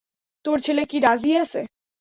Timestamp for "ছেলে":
0.61-0.83